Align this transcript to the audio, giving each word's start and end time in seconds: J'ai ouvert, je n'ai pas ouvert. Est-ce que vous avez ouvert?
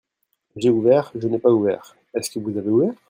J'ai 0.55 0.71
ouvert, 0.71 1.11
je 1.13 1.27
n'ai 1.27 1.37
pas 1.37 1.51
ouvert. 1.51 1.95
Est-ce 2.15 2.31
que 2.31 2.39
vous 2.39 2.57
avez 2.57 2.69
ouvert? 2.71 2.95